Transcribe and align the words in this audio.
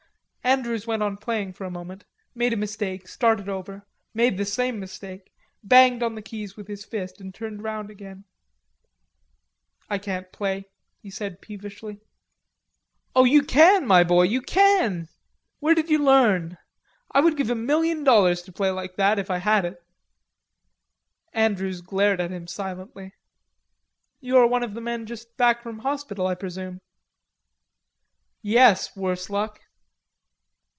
Andrews 0.43 0.87
went 0.87 1.03
on 1.03 1.17
playing 1.17 1.53
for 1.53 1.65
a 1.65 1.71
moment, 1.71 2.03
made 2.33 2.51
a 2.51 2.57
mistake, 2.57 3.07
started 3.07 3.47
over, 3.47 3.85
made 4.11 4.37
the 4.37 4.43
same 4.43 4.79
mistake, 4.79 5.31
banged 5.63 6.01
on 6.01 6.15
the 6.15 6.21
keys 6.21 6.57
with 6.57 6.67
his 6.67 6.83
fist 6.83 7.21
and 7.21 7.33
turned 7.33 7.61
round 7.63 7.91
again. 7.91 8.25
"I 9.87 9.99
can't 9.99 10.31
play," 10.31 10.65
he 10.99 11.11
said 11.11 11.41
peevishly. 11.41 12.01
"Oh, 13.15 13.23
you 13.23 13.43
can, 13.43 13.85
my 13.85 14.03
boy, 14.03 14.23
you 14.23 14.41
can.... 14.41 15.09
Where 15.59 15.75
did 15.75 15.91
you 15.91 15.99
learn? 16.03 16.57
I 17.11 17.21
would 17.21 17.37
give 17.37 17.51
a 17.51 17.55
million 17.55 18.03
dollars 18.03 18.41
to 18.41 18.51
play 18.51 18.71
like 18.71 18.95
that, 18.95 19.19
if 19.19 19.29
I 19.29 19.37
had 19.37 19.63
it." 19.63 19.81
Andrews 21.33 21.81
glared 21.81 22.19
at 22.19 22.31
him 22.31 22.47
silently. 22.47 23.13
"You 24.19 24.37
are 24.37 24.47
one 24.47 24.63
of 24.63 24.73
the 24.73 24.81
men 24.81 25.05
just 25.05 25.37
back 25.37 25.61
from 25.61 25.79
hospital, 25.79 26.25
I 26.25 26.33
presume." 26.33 26.81
"Yes, 28.41 28.95
worse 28.97 29.29
luck." 29.29 29.61